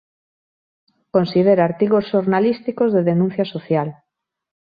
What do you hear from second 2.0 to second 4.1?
xornalísticos de denuncia social.